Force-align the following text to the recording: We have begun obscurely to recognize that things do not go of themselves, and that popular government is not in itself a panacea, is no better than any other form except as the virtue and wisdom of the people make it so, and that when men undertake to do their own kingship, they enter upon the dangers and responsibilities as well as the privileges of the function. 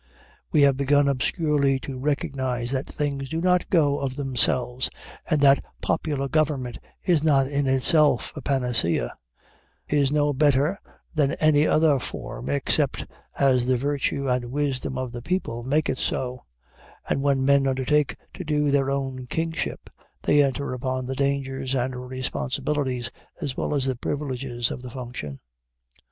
We 0.51 0.63
have 0.63 0.77
begun 0.77 1.07
obscurely 1.07 1.79
to 1.81 1.99
recognize 1.99 2.71
that 2.71 2.87
things 2.87 3.29
do 3.29 3.39
not 3.39 3.69
go 3.69 3.99
of 3.99 4.15
themselves, 4.15 4.89
and 5.29 5.39
that 5.41 5.63
popular 5.79 6.27
government 6.27 6.79
is 7.03 7.21
not 7.21 7.47
in 7.47 7.67
itself 7.67 8.33
a 8.35 8.41
panacea, 8.41 9.15
is 9.87 10.11
no 10.11 10.33
better 10.33 10.81
than 11.13 11.33
any 11.33 11.67
other 11.67 11.99
form 11.99 12.49
except 12.49 13.05
as 13.37 13.67
the 13.67 13.77
virtue 13.77 14.27
and 14.27 14.45
wisdom 14.45 14.97
of 14.97 15.11
the 15.11 15.21
people 15.21 15.61
make 15.61 15.87
it 15.87 15.99
so, 15.99 16.45
and 17.07 17.19
that 17.19 17.23
when 17.23 17.45
men 17.45 17.67
undertake 17.67 18.15
to 18.33 18.43
do 18.43 18.71
their 18.71 18.89
own 18.89 19.27
kingship, 19.27 19.87
they 20.23 20.41
enter 20.43 20.73
upon 20.73 21.05
the 21.05 21.13
dangers 21.15 21.75
and 21.75 21.95
responsibilities 22.09 23.11
as 23.39 23.55
well 23.55 23.75
as 23.75 23.85
the 23.85 23.95
privileges 23.95 24.71
of 24.71 24.81
the 24.81 24.89
function. 24.89 25.39